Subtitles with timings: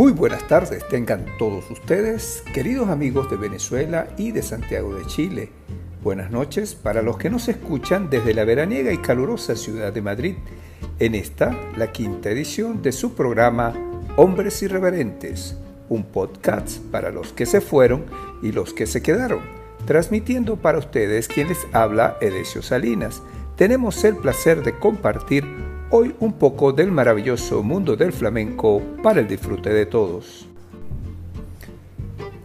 [0.00, 5.50] Muy buenas tardes, tengan todos ustedes, queridos amigos de Venezuela y de Santiago de Chile.
[6.02, 10.36] Buenas noches para los que nos escuchan desde la veraniega y calurosa ciudad de Madrid,
[10.98, 13.74] en esta, la quinta edición de su programa
[14.16, 15.58] Hombres Irreverentes,
[15.90, 18.06] un podcast para los que se fueron
[18.42, 19.40] y los que se quedaron,
[19.84, 23.20] transmitiendo para ustedes quien les habla Edesio Salinas.
[23.54, 25.44] Tenemos el placer de compartir
[25.92, 30.46] hoy un poco del maravilloso mundo del flamenco para el disfrute de todos.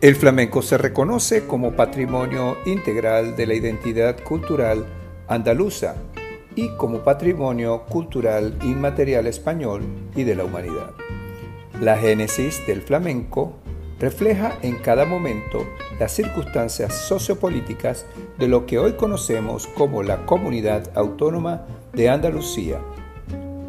[0.02, 4.86] El flamenco se reconoce como patrimonio integral de la identidad cultural
[5.28, 5.96] andaluza
[6.56, 9.84] y como patrimonio cultural inmaterial español
[10.16, 10.92] y de la humanidad.
[11.80, 13.54] La génesis del flamenco
[14.00, 15.68] refleja en cada momento
[16.00, 18.08] las circunstancias sociopolíticas
[18.40, 22.80] de lo que hoy conocemos como la Comunidad Autónoma de Andalucía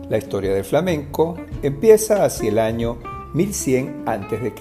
[0.08, 2.98] la historia del flamenco empieza hacia el año
[3.34, 4.52] 1100 a.C.,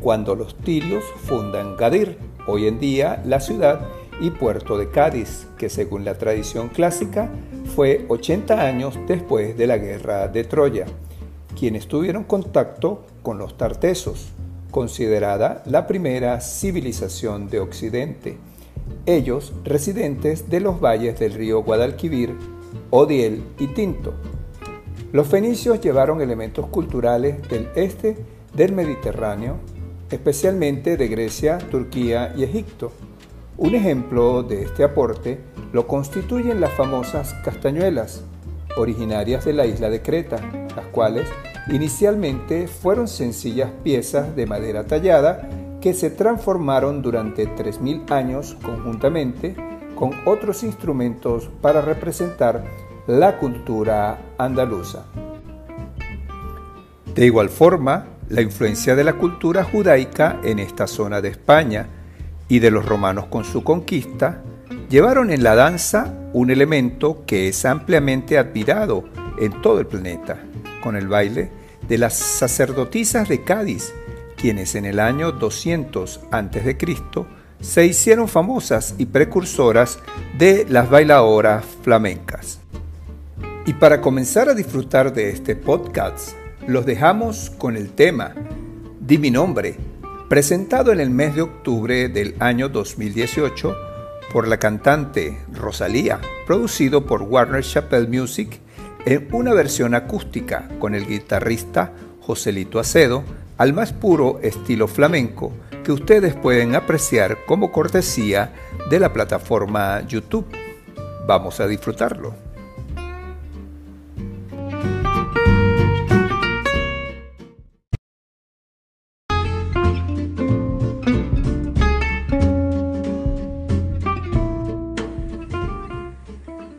[0.00, 3.80] cuando los tirios fundan Gadir, hoy en día la ciudad
[4.20, 7.30] y puerto de Cádiz, que según la tradición clásica
[7.74, 10.86] fue 80 años después de la guerra de Troya,
[11.58, 14.32] quienes tuvieron contacto con los tartesos,
[14.70, 18.36] considerada la primera civilización de Occidente,
[19.06, 22.36] ellos residentes de los valles del río Guadalquivir,
[22.90, 24.14] Odiel y Tinto,
[25.14, 28.16] los fenicios llevaron elementos culturales del este
[28.52, 29.58] del Mediterráneo,
[30.10, 32.90] especialmente de Grecia, Turquía y Egipto.
[33.56, 35.38] Un ejemplo de este aporte
[35.72, 38.24] lo constituyen las famosas castañuelas,
[38.76, 40.38] originarias de la isla de Creta,
[40.74, 41.28] las cuales
[41.70, 45.48] inicialmente fueron sencillas piezas de madera tallada
[45.80, 49.54] que se transformaron durante 3.000 años conjuntamente
[49.94, 52.64] con otros instrumentos para representar
[53.06, 55.04] la cultura andaluza.
[57.14, 61.86] De igual forma, la influencia de la cultura judaica en esta zona de España
[62.48, 64.42] y de los romanos con su conquista
[64.88, 69.04] llevaron en la danza un elemento que es ampliamente admirado
[69.38, 70.38] en todo el planeta,
[70.82, 71.50] con el baile
[71.86, 73.92] de las sacerdotisas de Cádiz,
[74.36, 76.76] quienes en el año 200 a.C.
[77.60, 79.98] se hicieron famosas y precursoras
[80.38, 82.60] de las bailadoras flamencas.
[83.66, 86.32] Y para comenzar a disfrutar de este podcast,
[86.66, 88.34] los dejamos con el tema
[89.00, 89.76] Di mi nombre,
[90.28, 93.74] presentado en el mes de octubre del año 2018
[94.30, 98.60] por la cantante Rosalía, producido por Warner Chappell Music
[99.06, 103.24] en una versión acústica con el guitarrista Joselito Acedo
[103.56, 105.52] al más puro estilo flamenco
[105.84, 108.52] que ustedes pueden apreciar como cortesía
[108.90, 110.46] de la plataforma YouTube.
[111.26, 112.43] Vamos a disfrutarlo.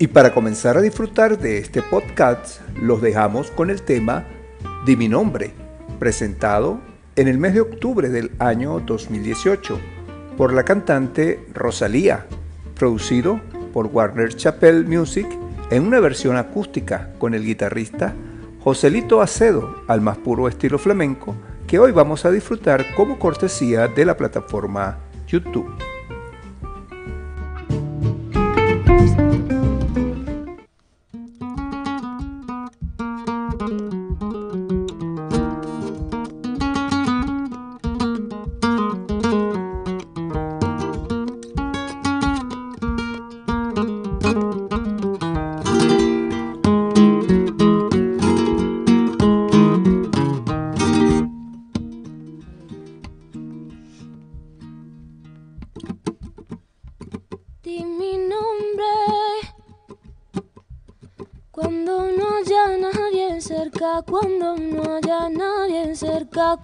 [0.06, 4.24] Y para comenzar a disfrutar de este podcast, los dejamos con el tema
[4.86, 5.52] Di mi nombre,
[5.98, 6.80] presentado
[7.16, 9.80] en el mes de octubre del año 2018
[10.38, 12.28] por la cantante Rosalía,
[12.76, 13.42] producido
[13.74, 15.26] por Warner Chappell Music
[15.72, 18.14] en una versión acústica con el guitarrista
[18.60, 21.34] Joselito Acedo al más puro estilo flamenco
[21.66, 25.76] que hoy vamos a disfrutar como cortesía de la plataforma YouTube.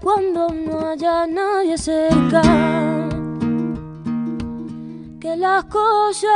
[0.02, 2.42] Cuando no haya nadie cerca.
[5.20, 6.32] Que las cosas,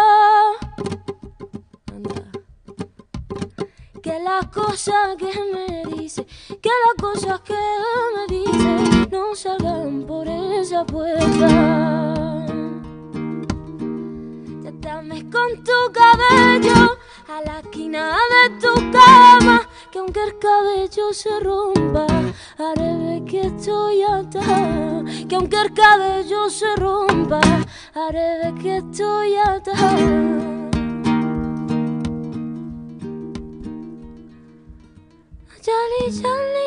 [4.02, 6.26] que las cosas que me dice,
[6.62, 7.58] que las cosas que
[8.16, 12.46] me dice no salgan por esa puerta.
[14.82, 16.98] Te con tu cabello
[17.28, 22.06] a la esquina de tu cama que aunque el cabello se rompa,
[22.58, 23.05] haré
[23.36, 25.04] que estoy atada.
[25.28, 27.42] Que aunque el cabello se rompa,
[27.94, 30.56] haré ver que estoy atada.
[35.66, 36.65] Yali, yali,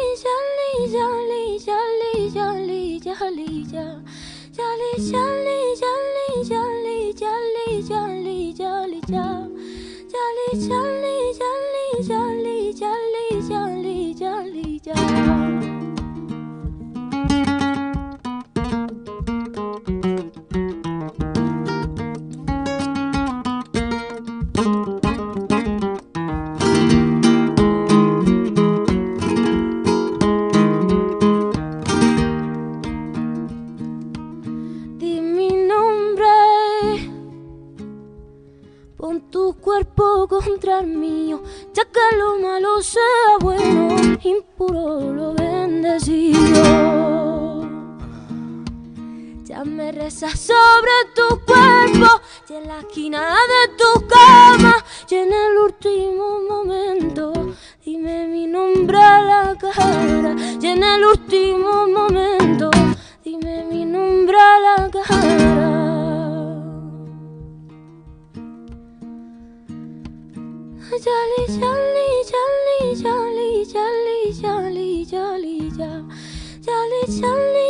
[76.68, 77.67] 大理千里。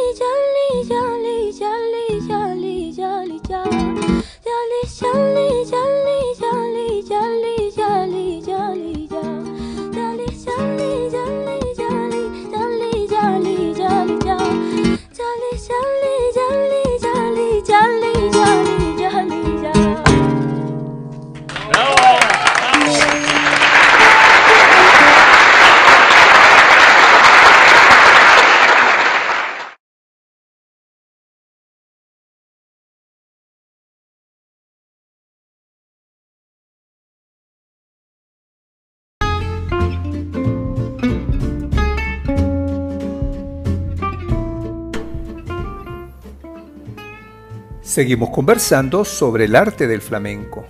[47.98, 50.64] Seguimos conversando sobre el arte del flamenco,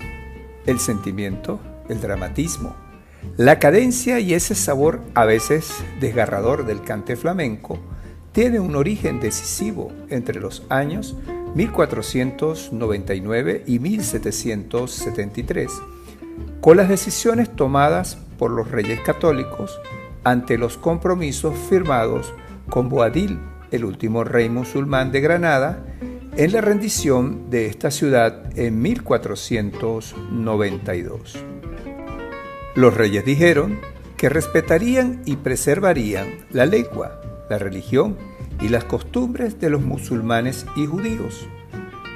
[0.65, 1.61] el sentimiento,
[1.91, 2.75] el dramatismo,
[3.37, 5.71] la cadencia y ese sabor a veces
[6.01, 7.79] desgarrador del cante flamenco
[8.33, 11.17] tiene un origen decisivo entre los años
[11.55, 15.71] 1499 y 1773,
[16.63, 19.79] con las decisiones tomadas por los reyes católicos
[20.25, 22.33] ante los compromisos firmados
[22.71, 23.39] con Boadil,
[23.71, 25.85] el último rey musulmán de Granada,
[26.39, 31.37] en la rendición de esta ciudad en 1492.
[32.77, 33.81] Los reyes dijeron
[34.17, 37.21] que respetarían y preservarían la lengua,
[37.51, 38.17] la religión
[38.61, 41.49] y las costumbres de los musulmanes y judíos,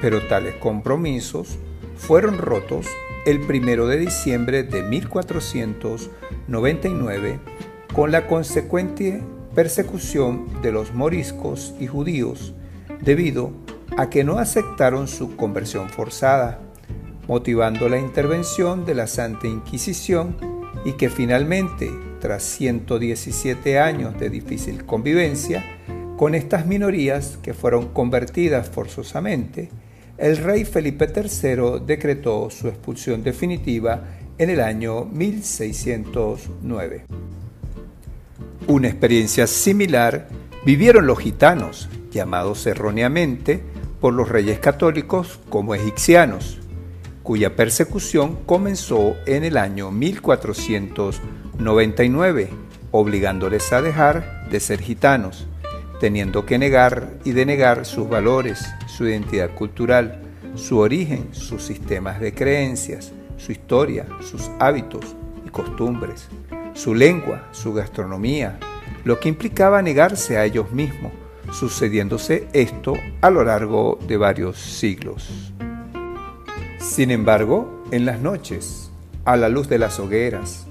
[0.01, 1.59] pero tales compromisos
[1.97, 2.87] fueron rotos
[3.27, 7.41] el 1 de diciembre de 1499
[7.93, 9.21] con la consecuente
[9.57, 12.55] persecución de los moriscos y judíos
[13.01, 13.72] debido a
[14.11, 16.61] que no aceptaron su conversión forzada,
[17.29, 20.37] motivando la intervención de la Santa Inquisición
[20.85, 21.91] y que finalmente,
[22.21, 25.65] tras 117 años de difícil convivencia
[26.17, 29.71] con estas minorías que fueron convertidas forzosamente,
[30.19, 34.03] el rey Felipe III decretó su expulsión definitiva
[34.39, 37.05] en el año 1609.
[38.67, 40.29] Una experiencia similar
[40.65, 43.72] vivieron los gitanos, llamados erróneamente
[44.03, 46.59] por los reyes católicos como egipcianos,
[47.23, 52.49] cuya persecución comenzó en el año 1499,
[52.91, 55.47] obligándoles a dejar de ser gitanos,
[56.01, 60.21] teniendo que negar y denegar sus valores, su identidad cultural,
[60.57, 65.15] su origen, sus sistemas de creencias, su historia, sus hábitos
[65.47, 66.27] y costumbres,
[66.75, 68.59] su lengua, su gastronomía,
[69.05, 71.13] lo que implicaba negarse a ellos mismos,
[71.51, 75.53] sucediéndose esto a lo largo de varios siglos.
[76.79, 78.91] Sin embargo, en las noches,
[79.25, 80.67] a la luz de las hogueras,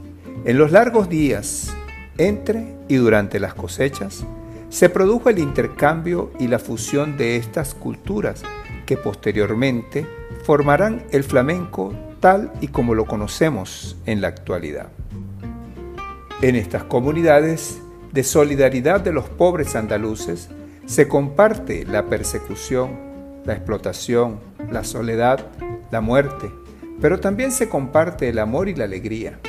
[0.46, 1.75] en los largos días,
[2.18, 4.25] entre y durante las cosechas,
[4.70, 8.44] se produjo el intercambio y la fusión de estas culturas
[8.86, 10.08] que posteriormente
[10.44, 14.88] formarán el flamenco tal y como lo conocemos en la actualidad.
[16.42, 17.80] En estas comunidades
[18.12, 20.50] de solidaridad de los pobres andaluces
[20.91, 23.00] se comparte la persecución,
[23.45, 25.48] la explotación, la soledad,
[25.89, 26.51] la muerte,
[27.00, 29.39] pero también se comparte el amor y la alegría.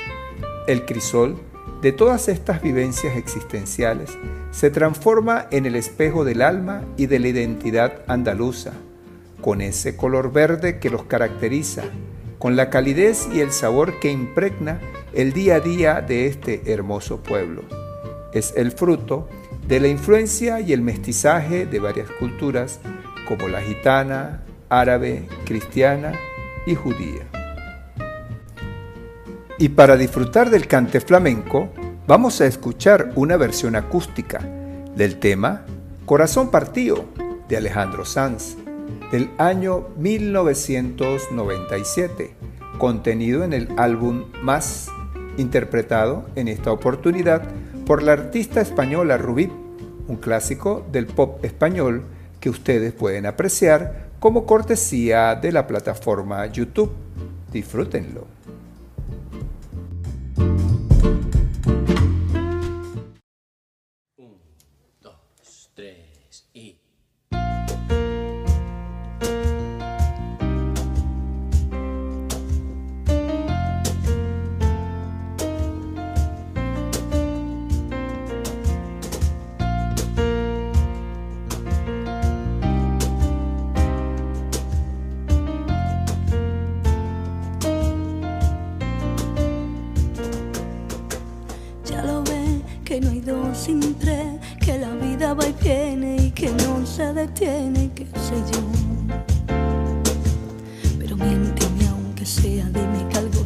[0.68, 1.37] El crisol
[1.80, 4.16] de todas estas vivencias existenciales
[4.52, 8.70] se transforma en el espejo del alma y de la identidad andaluza,
[9.40, 11.82] con ese color verde que los caracteriza,
[12.38, 14.78] con la calidez y el sabor que impregna
[15.12, 17.62] el día a día de este hermoso pueblo.
[18.32, 19.26] Es el fruto
[19.73, 22.79] de la influencia y el mestizaje de varias culturas
[23.26, 26.12] como la gitana, árabe, cristiana
[26.67, 27.23] y judía.
[29.57, 31.71] Y para disfrutar del cante flamenco,
[32.07, 34.47] vamos a escuchar una versión acústica
[34.95, 35.64] del tema
[36.05, 37.07] Corazón Partido
[37.49, 38.59] de Alejandro Sanz
[39.11, 42.35] del año 1997,
[42.76, 44.91] contenido en el álbum Más,
[45.38, 47.49] interpretado en esta oportunidad
[47.87, 49.50] por la artista española Rubí
[50.12, 52.04] un clásico del pop español
[52.38, 56.92] que ustedes pueden apreciar como cortesía de la plataforma YouTube.
[57.50, 58.41] Disfrútenlo.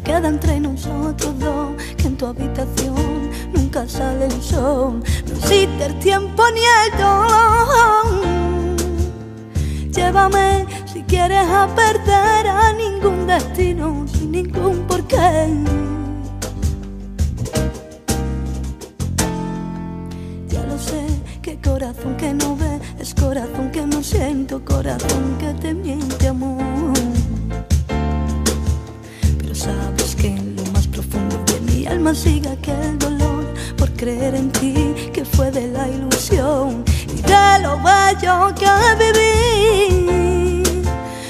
[0.07, 5.99] queda entre nosotros dos, que en tu habitación nunca sale el sol, no existe el
[5.99, 8.07] tiempo ni el dolor.
[9.91, 15.49] Llévame si quieres a perder a ningún destino, sin ningún porqué.
[20.49, 21.05] Ya lo sé
[21.43, 26.76] que corazón que no ve es corazón que no siento, corazón que te miente amor.
[30.27, 33.45] en lo más profundo de mi alma siga aquel dolor
[33.77, 38.69] por creer en ti que fue de la ilusión y de lo bello que
[39.03, 40.63] viví.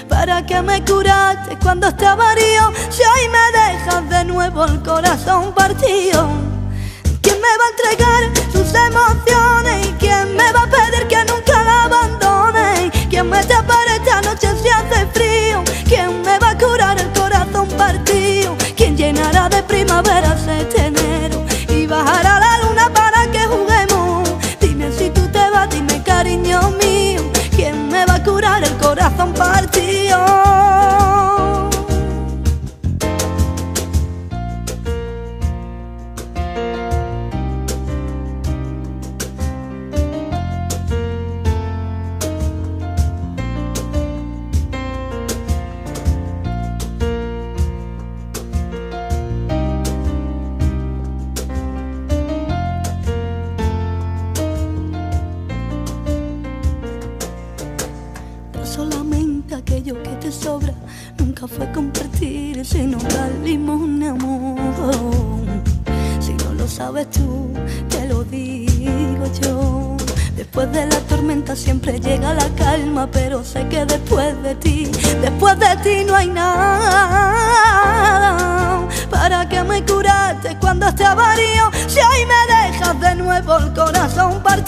[0.09, 5.53] Para que me curaste cuando estaba río, si hoy me dejas de nuevo el corazón
[5.53, 6.29] partido.
[7.21, 8.23] ¿Quién me va a entregar
[8.53, 9.95] sus emociones?
[9.99, 12.91] ¿Quién me va a pedir que nunca la abandone?
[13.11, 15.66] ¿Quién me separa esta noche si hace frío?
[20.03, 20.26] but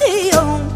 [0.08, 0.67] you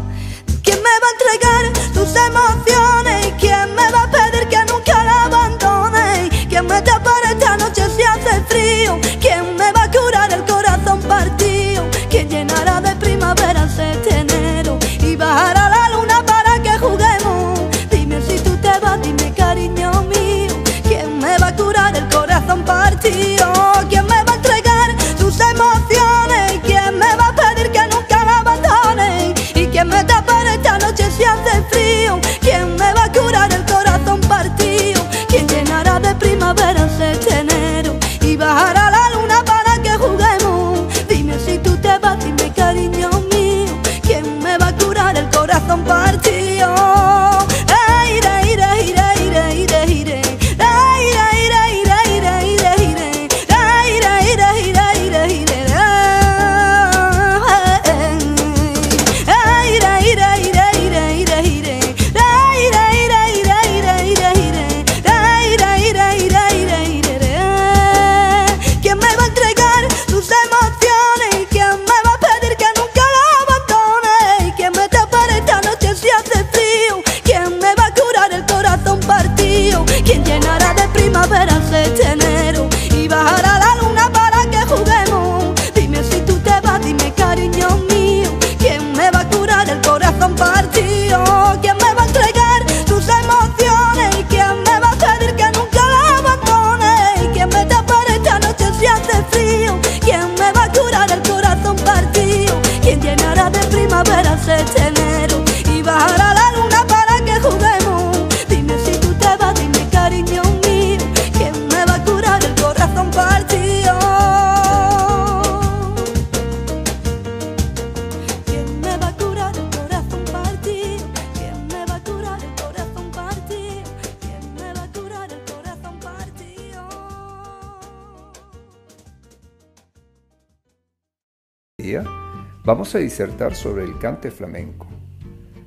[132.73, 134.87] vamos a disertar sobre el cante flamenco.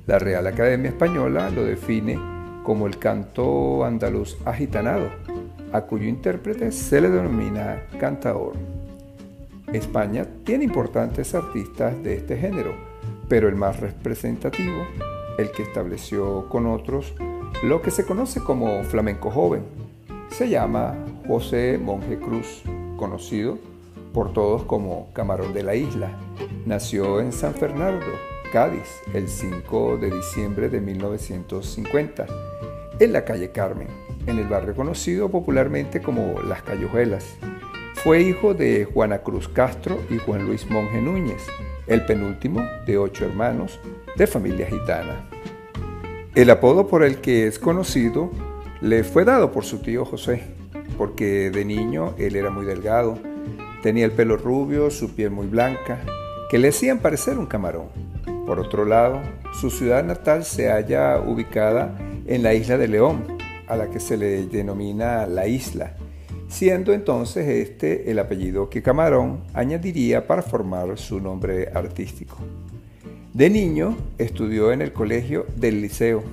[0.07, 2.19] La Real Academia Española lo define
[2.63, 5.07] como el canto andaluz agitanado,
[5.71, 8.55] a cuyo intérprete se le denomina cantaor.
[9.71, 12.75] España tiene importantes artistas de este género,
[13.29, 14.85] pero el más representativo,
[15.37, 17.15] el que estableció con otros
[17.63, 19.63] lo que se conoce como flamenco joven,
[20.27, 20.93] se llama
[21.25, 22.63] José Monje Cruz,
[22.97, 23.59] conocido
[24.17, 26.09] por todos como Camarón de la Isla.
[26.65, 28.07] Nació en San Fernando,
[28.51, 32.25] Cádiz, el 5 de diciembre de 1950,
[32.99, 33.87] en la calle Carmen,
[34.25, 37.25] en el barrio conocido popularmente como Las Callujelas.
[37.93, 41.45] Fue hijo de Juana Cruz Castro y Juan Luis Monje Núñez,
[41.85, 43.79] el penúltimo de ocho hermanos
[44.15, 45.29] de familia gitana.
[46.33, 48.31] El apodo por el que es conocido
[48.81, 50.41] le fue dado por su tío José,
[50.97, 53.19] porque de niño él era muy delgado,
[53.87, 56.01] tenía el pelo rubio, su piel muy blanca,
[56.49, 57.87] que le hacían parecer un camarón.
[58.45, 59.21] Por otro lado,
[59.61, 63.23] su ciudad natal se halla ubicada en la isla de León,
[63.65, 65.95] a la que se le denomina la isla,
[66.49, 72.39] siendo entonces este el apellido que Camarón añadiría para formar su nombre artístico.
[73.33, 76.23] De niño estudió en el colegio del liceo,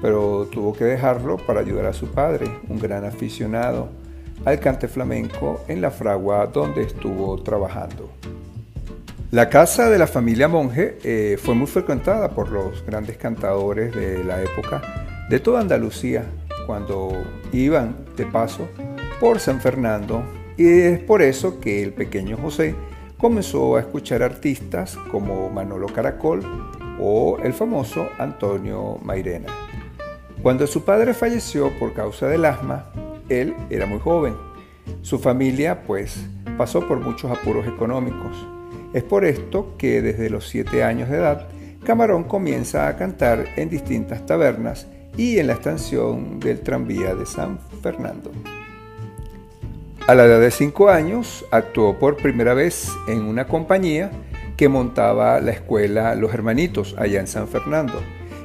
[0.00, 3.90] pero tuvo que dejarlo para ayudar a su padre, un gran aficionado
[4.44, 8.10] al cante flamenco en la fragua donde estuvo trabajando.
[9.30, 14.24] La casa de la familia Monje eh, fue muy frecuentada por los grandes cantadores de
[14.24, 14.80] la época
[15.28, 16.24] de toda Andalucía
[16.66, 17.10] cuando
[17.52, 18.68] iban de paso
[19.20, 20.22] por San Fernando
[20.56, 22.74] y es por eso que el pequeño José
[23.18, 26.40] comenzó a escuchar artistas como Manolo Caracol
[26.98, 29.52] o el famoso Antonio Mairena.
[30.42, 32.86] Cuando su padre falleció por causa del asma,
[33.28, 34.34] él era muy joven.
[35.02, 38.46] Su familia, pues, pasó por muchos apuros económicos.
[38.92, 41.48] Es por esto que desde los siete años de edad,
[41.84, 44.86] Camarón comienza a cantar en distintas tabernas
[45.16, 48.30] y en la estación del tranvía de San Fernando.
[50.06, 54.10] A la edad de cinco años, actuó por primera vez en una compañía
[54.56, 58.00] que montaba la escuela Los Hermanitos allá en San Fernando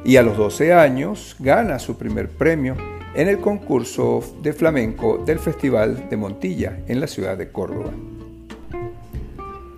[0.05, 2.75] y a los 12 años gana su primer premio
[3.15, 7.91] en el concurso de flamenco del Festival de Montilla en la ciudad de Córdoba.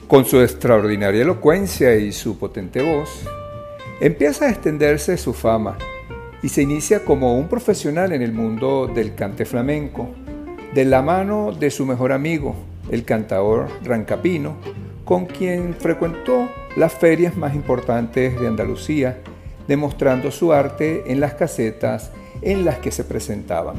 [0.07, 3.09] Con su extraordinaria elocuencia y su potente voz,
[3.99, 5.77] empieza a extenderse su fama
[6.41, 10.09] y se inicia como un profesional en el mundo del cante flamenco,
[10.73, 12.55] de la mano de su mejor amigo,
[12.91, 14.57] el cantador Rancapino,
[15.03, 19.19] con quien frecuentó las ferias más importantes de Andalucía
[19.67, 23.75] demostrando su arte en las casetas en las que se presentaban.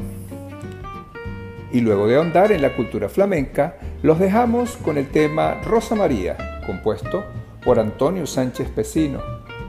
[1.71, 6.61] Y luego de ahondar en la cultura flamenca, los dejamos con el tema Rosa María,
[6.65, 7.23] compuesto
[7.63, 9.19] por Antonio Sánchez Pesino,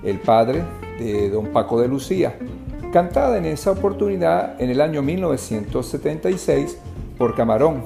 [0.05, 0.62] el padre
[0.98, 2.37] de don Paco de Lucía,
[2.92, 6.79] cantada en esa oportunidad en el año 1976
[7.18, 7.85] por Camarón.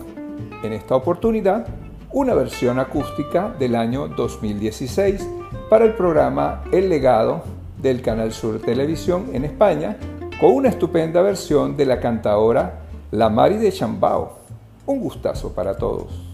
[0.62, 1.66] En esta oportunidad,
[2.12, 5.26] una versión acústica del año 2016
[5.70, 7.42] para el programa El Legado
[7.80, 9.96] del Canal Sur Televisión en España,
[10.42, 12.80] con una estupenda versión de la cantadora
[13.12, 14.38] La Mari de Chambao.
[14.86, 16.31] Un gustazo para todos.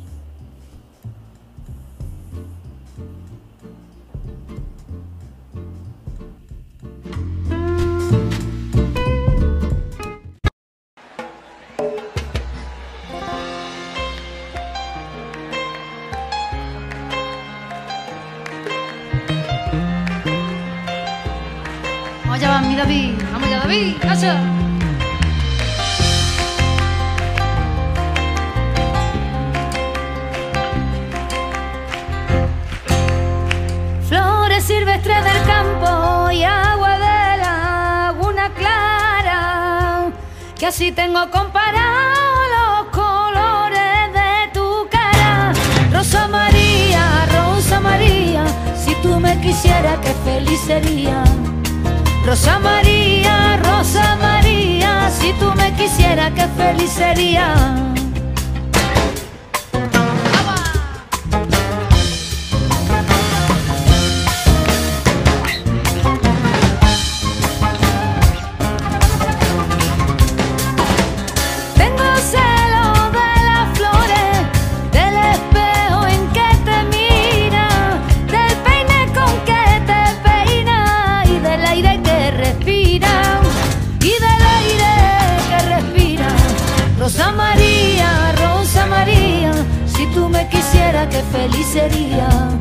[91.52, 92.58] feliz.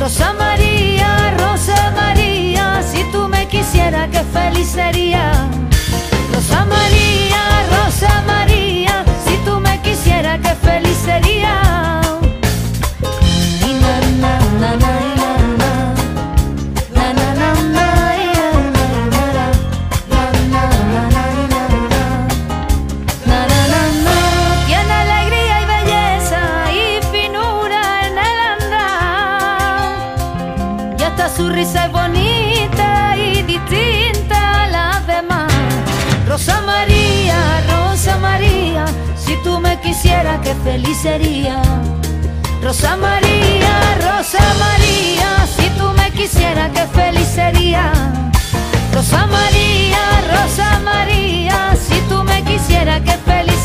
[0.00, 5.32] Rosa María, Rosa María, si tú me quisieras, qué feliz sería.
[6.32, 8.47] Rosa María, Rosa María.
[40.00, 41.60] Quisieras, qué feliz sería.
[42.62, 47.92] Rosa María, Rosa María, si tú me quisieras, qué feliz sería.
[48.94, 49.98] Rosa María,
[50.30, 53.57] Rosa María, si tú me quisieras, qué feliz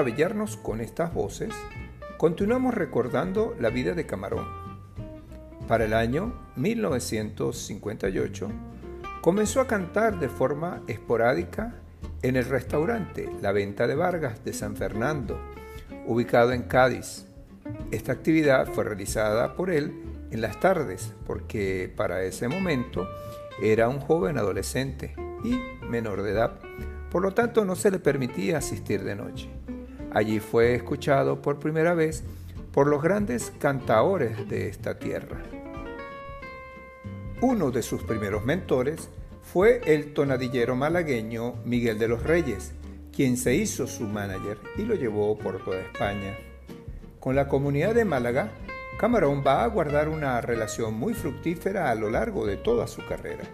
[0.00, 1.52] maravillarnos con estas voces,
[2.16, 4.46] continuamos recordando la vida de Camarón.
[5.68, 8.48] Para el año 1958,
[9.20, 11.74] comenzó a cantar de forma esporádica
[12.22, 15.38] en el restaurante La Venta de Vargas de San Fernando,
[16.06, 17.26] ubicado en Cádiz.
[17.90, 19.92] Esta actividad fue realizada por él
[20.30, 23.06] en las tardes porque para ese momento
[23.62, 26.58] era un joven adolescente y menor de edad,
[27.10, 29.59] por lo tanto no se le permitía asistir de noche.
[30.12, 32.24] Allí fue escuchado por primera vez
[32.72, 35.38] por los grandes cantaores de esta tierra.
[37.40, 39.08] Uno de sus primeros mentores
[39.42, 42.72] fue el tonadillero malagueño Miguel de los Reyes,
[43.14, 46.36] quien se hizo su manager y lo llevó por toda España.
[47.18, 48.50] Con la comunidad de Málaga,
[48.98, 53.44] Camarón va a guardar una relación muy fructífera a lo largo de toda su carrera.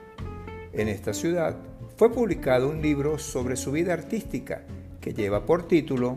[0.72, 1.56] En esta ciudad
[1.96, 4.62] fue publicado un libro sobre su vida artística
[5.00, 6.16] que lleva por título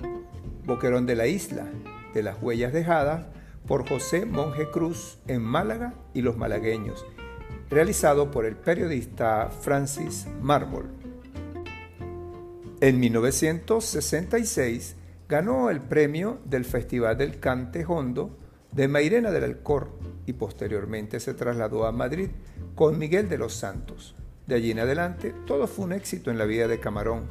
[0.69, 1.65] Boquerón de la Isla,
[2.13, 3.25] de las huellas dejadas
[3.67, 7.03] por José Monje Cruz en Málaga y los malagueños,
[7.71, 10.85] realizado por el periodista Francis Mármol.
[12.81, 14.95] En 1966
[15.27, 18.37] ganó el premio del Festival del Cante Hondo
[18.71, 19.89] de Mairena del Alcor
[20.27, 22.29] y posteriormente se trasladó a Madrid
[22.75, 24.15] con Miguel de los Santos.
[24.45, 27.23] De allí en adelante todo fue un éxito en la vida de Camarón.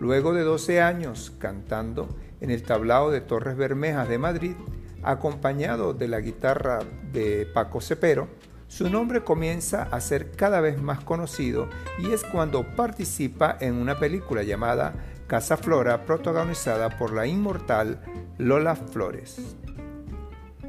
[0.00, 2.08] Luego de 12 años cantando
[2.44, 4.54] en el tablao de Torres Bermejas de Madrid,
[5.02, 6.80] acompañado de la guitarra
[7.10, 8.28] de Paco Cepero,
[8.68, 13.98] su nombre comienza a ser cada vez más conocido y es cuando participa en una
[13.98, 14.94] película llamada
[15.26, 18.02] Casa Flora, protagonizada por la inmortal
[18.36, 19.56] Lola Flores.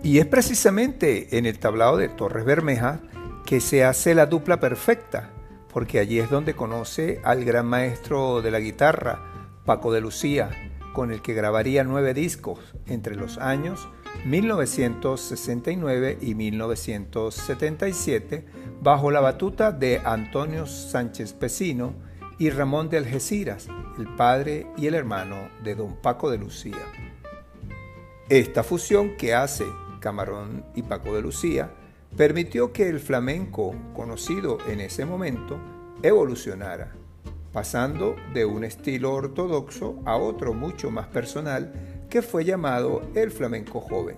[0.02, 3.02] Y es precisamente en el tablao de Torres Bermejas
[3.46, 5.32] que se hace la dupla perfecta,
[5.74, 9.20] porque allí es donde conoce al gran maestro de la guitarra,
[9.66, 10.52] Paco de Lucía,
[10.96, 13.88] con el que grabaría nueve discos entre los años
[14.26, 18.48] 1969 y 1977
[18.82, 21.94] bajo la batuta de Antonio Sánchez Pesino
[22.40, 23.68] y Ramón de Algeciras,
[24.00, 26.78] el padre y el hermano de don Paco de Lucía.
[28.30, 29.66] Esta fusión que hace
[30.00, 31.70] Camarón y Paco de Lucía
[32.16, 35.60] permitió que el flamenco conocido en ese momento
[36.02, 36.94] evolucionara,
[37.56, 41.72] pasando de un estilo ortodoxo a otro mucho más personal
[42.10, 44.18] que fue llamado el flamenco joven,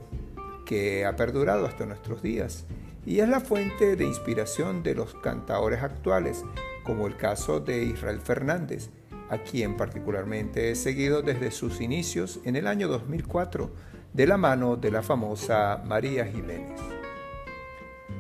[0.66, 2.66] que ha perdurado hasta nuestros días
[3.06, 6.44] y es la fuente de inspiración de los cantaores actuales,
[6.84, 8.90] como el caso de Israel Fernández,
[9.30, 13.70] a quien particularmente he seguido desde sus inicios en el año 2004,
[14.14, 16.82] de la mano de la famosa María Jiménez.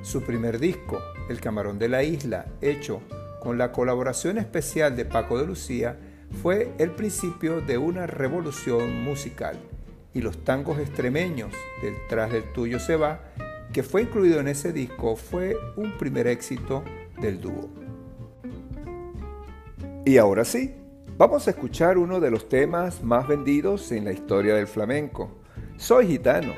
[0.04, 3.02] Su primer disco, El Camarón de la Isla, hecho
[3.42, 5.98] con la colaboración especial de Paco de Lucía,
[6.42, 9.58] fue el principio de una revolución musical
[10.14, 13.22] y los tangos extremeños del Tras del Tuyo se va
[13.72, 16.84] que fue incluido en ese disco fue un primer éxito
[17.20, 17.70] del dúo.
[20.06, 20.74] Y ahora sí,
[21.18, 25.42] vamos a escuchar uno de los temas más vendidos en la historia del flamenco,
[25.76, 26.54] Soy Gitano,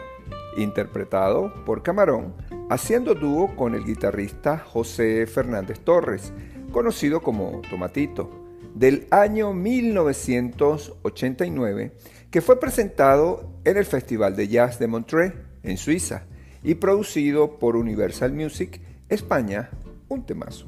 [0.55, 2.35] interpretado por Camarón,
[2.69, 6.31] haciendo dúo con el guitarrista José Fernández Torres,
[6.69, 8.29] conocido como Tomatito,
[8.75, 11.91] del año 1989,
[12.31, 16.23] que fue presentado en el Festival de Jazz de Montreux, en Suiza,
[16.63, 19.69] y producido por Universal Music España,
[20.07, 20.65] un temazo.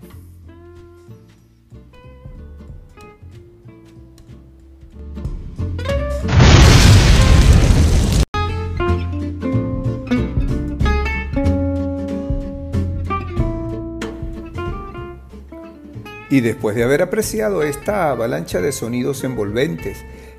[16.32, 19.98] Y después de haber apreciado esta avalancha de sonidos envolventes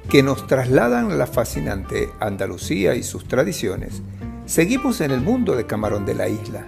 [0.08, 4.00] que nos trasladan la fascinante Andalucía y sus tradiciones,
[4.46, 6.64] seguimos en el mundo de Camarón de la Isla.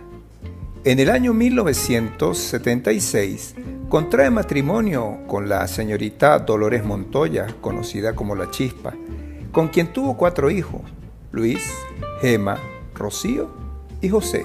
[0.85, 3.55] En el año 1976
[3.89, 8.93] contrae matrimonio con la señorita Dolores Montoya, conocida como La Chispa,
[9.53, 10.83] con quien tuvo cuatro hijos,
[11.33, 11.63] Luis,
[12.21, 12.59] Gema,
[12.95, 13.49] Rocío
[14.03, 14.45] y José.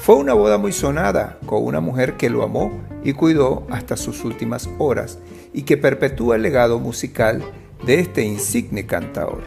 [0.00, 2.72] Fue una boda muy sonada con una mujer que lo amó
[3.04, 5.18] y cuidó hasta sus últimas horas
[5.52, 7.44] y que perpetúa el legado musical
[7.84, 9.42] de este insigne cantador.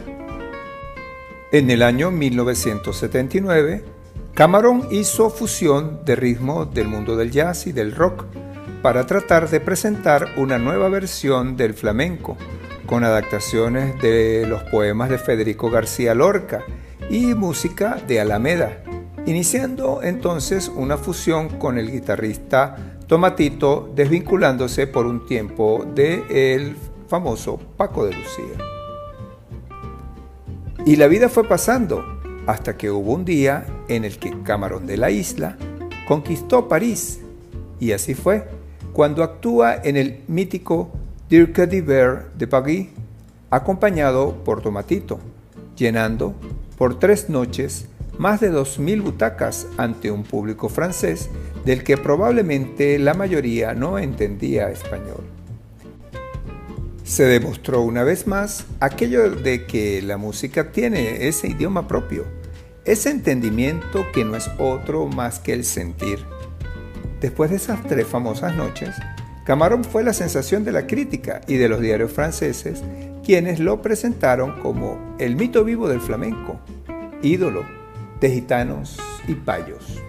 [1.50, 3.84] En el año 1979,
[4.32, 8.24] Camarón hizo fusión de ritmo del mundo del jazz y del rock
[8.80, 12.36] para tratar de presentar una nueva versión del flamenco,
[12.86, 16.62] con adaptaciones de los poemas de Federico García Lorca
[17.10, 18.84] y música de Alameda,
[19.26, 27.58] iniciando entonces una fusión con el guitarrista Tomatito, desvinculándose por un tiempo del el famoso
[27.76, 28.54] Paco de Lucía.
[30.86, 32.04] Y la vida fue pasando
[32.46, 35.56] hasta que hubo un día en el que Camarón de la Isla
[36.06, 37.20] conquistó París.
[37.80, 38.48] Y así fue
[38.92, 40.90] cuando actúa en el mítico
[41.28, 42.88] Dirk d'Hiver de París,
[43.50, 45.18] acompañado por Tomatito,
[45.76, 46.34] llenando
[46.76, 47.86] por tres noches
[48.18, 51.30] más de 2.000 butacas ante un público francés
[51.64, 55.24] del que probablemente la mayoría no entendía español.
[57.02, 62.24] Se demostró una vez más aquello de que la música tiene ese idioma propio,
[62.84, 66.20] ese entendimiento que no es otro más que el sentir.
[67.20, 68.94] Después de esas tres famosas noches,
[69.44, 72.82] Camarón fue la sensación de la crítica y de los diarios franceses,
[73.22, 76.60] quienes lo presentaron como el mito vivo del flamenco,
[77.22, 77.64] ídolo
[78.24, 78.96] de gitanos
[79.28, 80.02] y payos.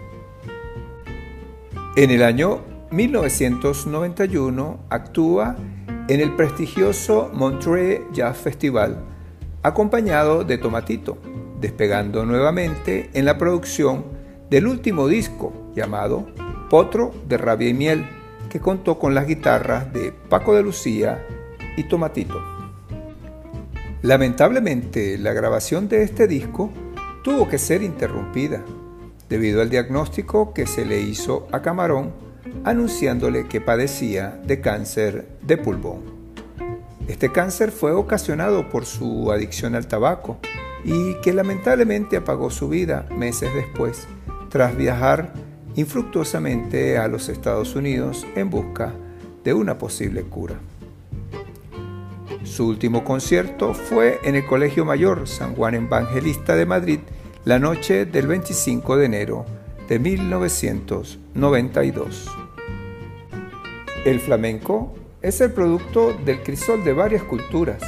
[1.97, 5.57] En el año 1991 actúa
[6.07, 9.03] en el prestigioso Montreux Jazz Festival,
[9.63, 11.17] acompañado de Tomatito,
[11.59, 14.05] despegando nuevamente en la producción
[14.49, 16.25] del último disco llamado
[16.69, 18.05] Potro de Rabia y Miel,
[18.49, 21.21] que contó con las guitarras de Paco de Lucía
[21.75, 22.41] y Tomatito.
[24.03, 26.71] Lamentablemente, la grabación de este disco
[27.25, 28.63] tuvo que ser interrumpida
[29.27, 32.13] debido al diagnóstico que se le hizo a Camarón
[32.63, 36.03] anunciándole que padecía de cáncer de pulmón.
[37.07, 40.37] Este cáncer fue ocasionado por su adicción al tabaco
[40.83, 44.05] y que lamentablemente apagó su vida meses después,
[44.49, 45.33] tras viajar
[45.75, 48.93] infructuosamente a los Estados Unidos en busca
[49.43, 50.59] de una posible cura.
[52.45, 56.99] Su último concierto fue en el Colegio Mayor San Juan Evangelista de Madrid
[57.43, 59.45] la noche del 25 de enero
[59.89, 62.29] de 1992.
[64.05, 67.81] El flamenco es el producto del crisol de varias culturas.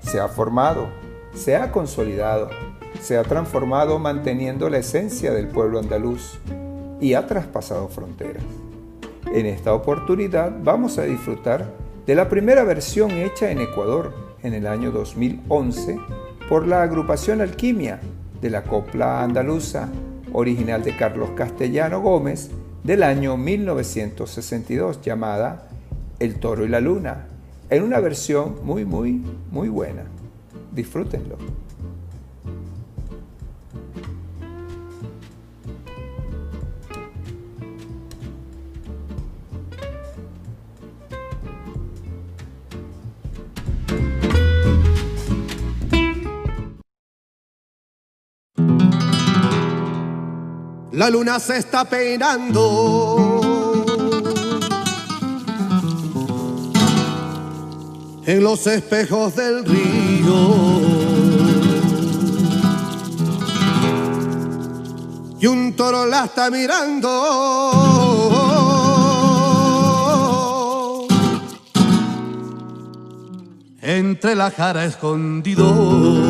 [0.00, 0.90] Se ha formado,
[1.34, 2.50] se ha consolidado,
[3.00, 6.38] se ha transformado manteniendo la esencia del pueblo andaluz
[7.00, 8.44] y ha traspasado fronteras.
[9.32, 14.12] En esta oportunidad vamos a disfrutar de la primera versión hecha en Ecuador
[14.42, 15.98] en el año 2011
[16.48, 17.98] por la agrupación Alquimia
[18.42, 19.88] de la copla andaluza
[20.34, 22.50] original de Carlos Castellano Gómez
[22.82, 25.68] del año 1962 llamada
[26.18, 27.26] El toro y la luna,
[27.70, 30.02] en una versión muy, muy, muy buena.
[30.72, 31.38] Disfrútenlo.
[50.94, 53.40] La luna se está peinando.
[58.26, 60.94] En los espejos del río.
[65.44, 67.10] y un toro la está mirando.
[73.82, 76.23] Entre la jara escondido.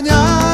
[0.00, 0.47] Mañana.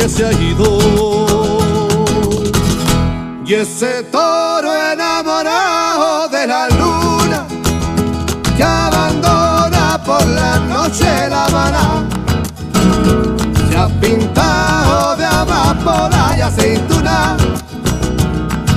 [0.00, 0.78] Que se ha ido.
[3.44, 7.46] Y ese toro enamorado de la luna
[8.56, 11.84] que abandona por la noche la Habana.
[13.68, 17.36] Se ha pintado de amapola y aceituna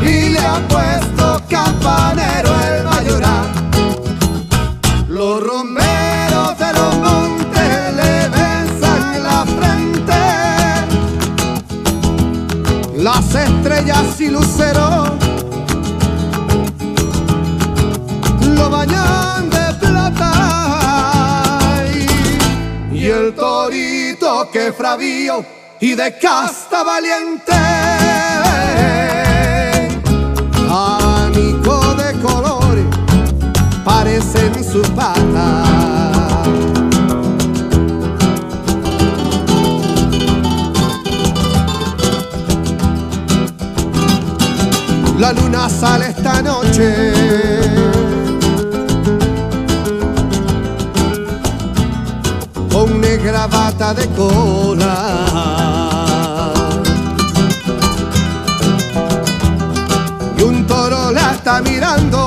[0.01, 2.49] y le ha puesto campanero
[13.83, 15.09] estrellas y luceros
[18.55, 20.31] lo bañan de plata.
[22.91, 25.43] Y, el torito que fravío
[25.81, 27.51] y de casta valiente.
[30.69, 32.85] Abanico de colores
[33.83, 36.12] parecen sus patas
[45.23, 47.13] la luna sale esta noche
[52.69, 54.97] con negra bata de cola.
[60.37, 62.19] Y un toro la está mirando.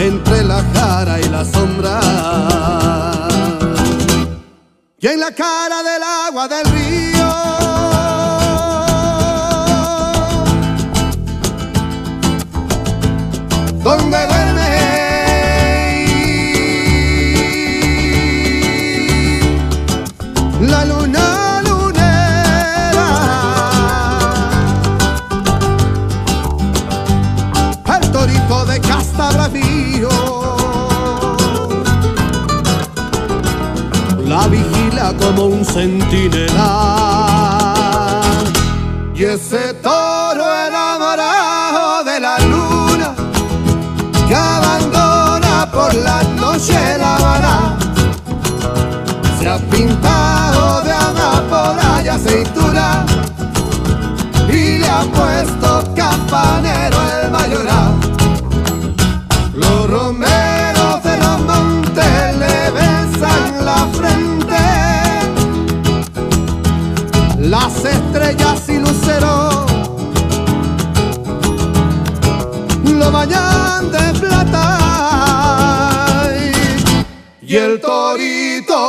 [0.00, 2.85] Entre la cara y la sombra.
[4.98, 7.75] Y en la cara del agua del río.
[35.20, 36.66] Como un centinela.
[39.14, 43.14] Y ese toro enamorado de la luna
[44.28, 47.78] que abandona por la noche la Habana.
[49.38, 53.06] Se ha pintado de amapola y aceituna
[54.48, 57.25] y le ha puesto campanero el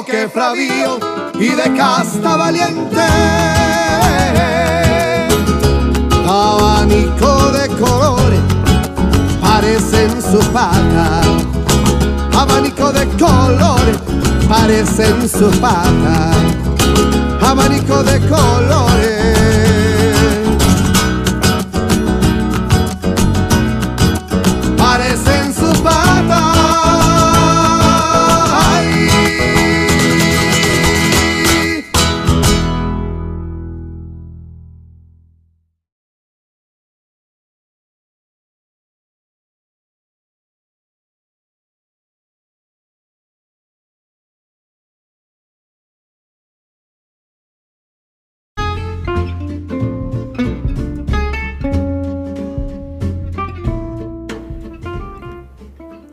[0.07, 0.99] que fravío
[1.37, 3.01] y de casta valiente.
[6.25, 8.39] Abanico de colores
[9.41, 11.27] parecen sus patas.
[12.33, 13.97] Abanico de colores
[14.47, 16.37] parecen sus patas.
[17.41, 18.96] Abanico de colores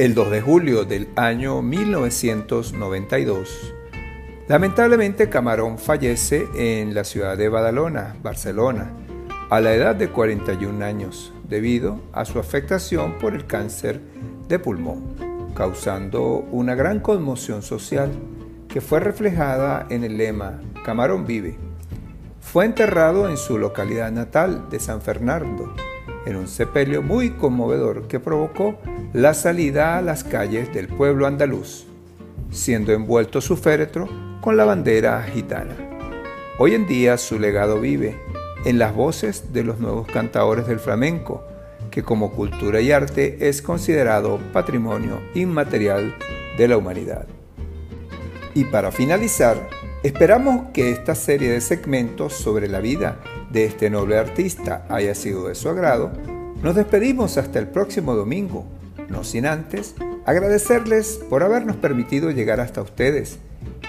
[0.04, 3.74] El 2 de julio del año 1992,
[4.48, 8.90] lamentablemente Camarón fallece en la ciudad de Badalona, Barcelona,
[9.48, 14.02] a la edad de 41 años, debido a su afectación por el cáncer
[14.46, 15.14] de pulmón,
[15.54, 18.12] causando una gran conmoción social
[18.68, 21.56] que fue reflejada en el lema Camarón vive.
[22.42, 25.74] fue enterrado en su localidad natal de San Fernando,
[26.26, 28.78] en un sepelio muy conmovedor que provocó
[29.12, 31.86] la salida a las calles del pueblo andaluz,
[32.50, 34.08] siendo envuelto su féretro
[34.40, 35.74] con la bandera gitana.
[36.58, 38.16] Hoy en día su legado vive
[38.64, 41.44] en las voces de los nuevos cantadores del flamenco,
[41.90, 46.14] que como cultura y arte es considerado patrimonio inmaterial
[46.56, 47.26] de la humanidad.
[48.54, 49.68] Y para finalizar,
[50.02, 53.20] esperamos que esta serie de segmentos sobre la vida
[53.54, 56.10] de este noble artista haya sido de su agrado.
[56.60, 58.66] Nos despedimos hasta el próximo domingo,
[59.08, 59.94] no sin antes
[60.26, 63.38] agradecerles por habernos permitido llegar hasta ustedes.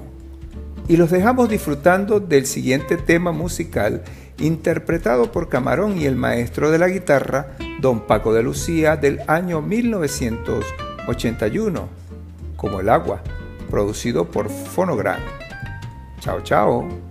[0.87, 4.03] Y los dejamos disfrutando del siguiente tema musical
[4.39, 9.61] interpretado por Camarón y el maestro de la guitarra, don Paco de Lucía, del año
[9.61, 11.89] 1981,
[12.55, 13.23] como el agua,
[13.69, 15.19] producido por Fonogram.
[16.19, 17.06] Chao, chao.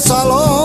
[0.00, 0.55] Soy yo